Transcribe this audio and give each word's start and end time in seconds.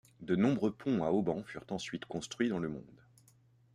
De 0.19 0.35
nombreux 0.35 0.73
ponts 0.73 1.03
à 1.05 1.11
haubans 1.11 1.43
furent 1.43 1.67
ensuite 1.69 2.05
construits 2.05 2.49
dans 2.49 2.57
le 2.57 2.69
monde. 2.69 3.03